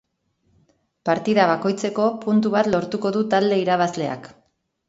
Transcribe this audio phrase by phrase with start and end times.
[1.09, 4.31] Partida bakoitzeko, puntu bat lortuko du talde irabazleak.